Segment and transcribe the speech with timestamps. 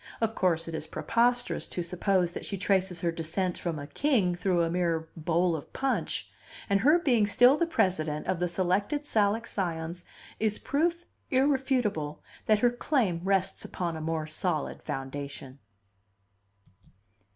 [0.19, 4.33] Of course it is preposterous to suppose that she traces her descent from a king
[4.33, 6.27] through a mere bowl of punch,
[6.67, 10.03] and her being still the president of the Selected Salic Scions
[10.39, 15.59] is proof irrefutable that her claim rests upon a more solid foundation.